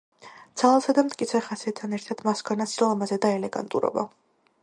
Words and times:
ძალასა 0.61 0.95
და 0.99 1.03
მტკიცე 1.09 1.41
ხასიათთან 1.49 1.93
ერთად 1.99 2.25
მას 2.29 2.41
ჰქონდა 2.43 2.67
სილამაზე 2.73 3.21
და 3.27 3.31
ელეგანტურობა. 3.37 4.09